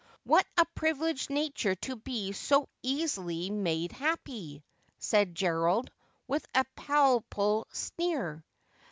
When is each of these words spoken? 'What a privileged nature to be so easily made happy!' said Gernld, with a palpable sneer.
'What 0.23 0.47
a 0.57 0.65
privileged 0.73 1.29
nature 1.29 1.75
to 1.75 1.95
be 1.95 2.31
so 2.31 2.67
easily 2.81 3.51
made 3.51 3.91
happy!' 3.91 4.63
said 4.97 5.35
Gernld, 5.35 5.89
with 6.27 6.43
a 6.55 6.65
palpable 6.75 7.67
sneer. 7.71 8.43